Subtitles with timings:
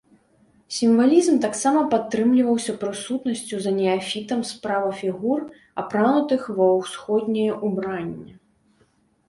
[0.77, 5.39] Сімвалізм таксама падтрымліваўся прысутнасцю за неафітам справа фігур,
[5.85, 8.31] апранутых ва ўсходняе ўбранне.